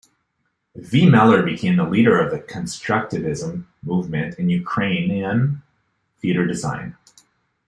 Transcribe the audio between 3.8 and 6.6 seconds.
movement in Ukrainian theater